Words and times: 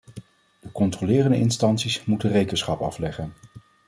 De 0.59 0.71
controlerende 0.71 1.37
instanties 1.37 2.05
moeten 2.05 2.31
rekenschap 2.31 2.79
afleggen. 2.81 3.33